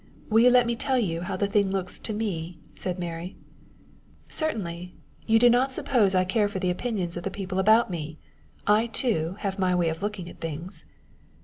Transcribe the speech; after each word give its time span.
"Will 0.31 0.39
you 0.45 0.49
let 0.49 0.65
me 0.65 0.75
tell 0.75 0.97
you 0.97 1.21
how 1.21 1.37
the 1.37 1.45
thing 1.45 1.69
looks 1.69 1.99
to 1.99 2.11
me?" 2.11 2.57
said 2.73 2.97
Mary. 2.97 3.35
"Certainly. 4.29 4.95
You 5.27 5.37
do 5.37 5.47
not 5.47 5.73
suppose 5.73 6.15
I 6.15 6.23
care 6.25 6.49
for 6.49 6.57
the 6.57 6.71
opinions 6.71 7.17
of 7.17 7.23
the 7.23 7.29
people 7.29 7.59
about 7.59 7.91
me! 7.91 8.17
I, 8.65 8.87
too, 8.87 9.35
have 9.41 9.59
my 9.59 9.75
way 9.75 9.89
of 9.89 10.01
looking 10.01 10.27
at 10.27 10.39
things." 10.41 10.85